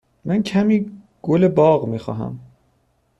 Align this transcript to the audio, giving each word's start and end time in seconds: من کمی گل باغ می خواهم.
من 0.25 0.43
کمی 0.43 0.91
گل 1.21 1.47
باغ 1.47 1.87
می 1.87 1.99
خواهم. 1.99 2.39